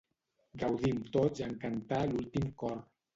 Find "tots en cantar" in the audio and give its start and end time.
1.15-1.99